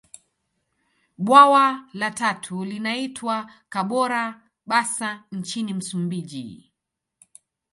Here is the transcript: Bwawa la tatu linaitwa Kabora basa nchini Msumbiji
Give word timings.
Bwawa 1.25 1.65
la 1.93 2.09
tatu 2.11 2.65
linaitwa 2.65 3.51
Kabora 3.69 4.41
basa 4.65 5.23
nchini 5.31 5.73
Msumbiji 5.73 6.71